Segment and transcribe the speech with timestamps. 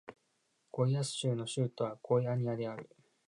[0.71, 2.89] ゴイアス州の州都はゴイアニアである